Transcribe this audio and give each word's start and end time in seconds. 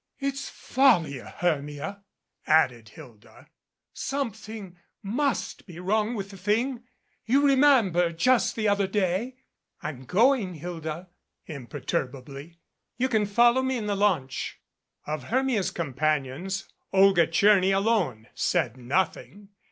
"It's 0.17 0.49
folly, 0.49 1.19
Hermia," 1.19 2.01
added 2.47 2.89
Hilda. 2.89 3.45
"Something 3.93 4.75
must 5.03 5.67
be 5.67 5.79
wrong 5.79 6.15
with 6.15 6.31
the 6.31 6.37
thing. 6.37 6.85
You 7.27 7.45
remember 7.45 8.11
just 8.11 8.55
the 8.55 8.67
other 8.67 8.87
day" 8.87 9.35
"I'm 9.83 10.05
going, 10.05 10.55
Hilda," 10.55 11.09
imperturbably. 11.45 12.57
"You 12.97 13.09
can 13.09 13.27
follow 13.27 13.61
me 13.61 13.77
in 13.77 13.85
the 13.85 13.95
launch." 13.95 14.59
Of 15.05 15.25
Hermia's 15.25 15.69
companions, 15.69 16.67
Olga 16.91 17.27
Tcherny 17.27 17.69
alone 17.71 18.25
said 18.33 18.77
nothing. 18.77 19.49